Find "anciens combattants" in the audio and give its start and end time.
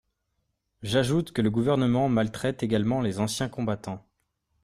3.19-4.03